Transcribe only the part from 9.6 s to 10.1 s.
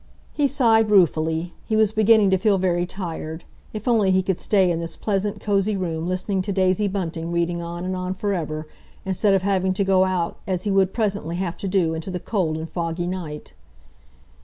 to go